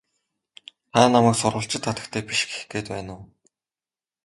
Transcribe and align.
Та 0.93 1.01
намайг 1.13 1.35
сурвалжит 1.41 1.85
хатагтай 1.87 2.21
биш 2.29 2.39
гэх 2.49 2.59
гээд 2.71 2.87
байна 2.93 3.11
уу? 3.17 3.23